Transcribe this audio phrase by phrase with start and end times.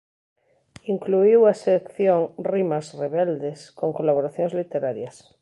[0.93, 5.15] Incluíu a sección Rimas rebeldes con colaboracións literarias.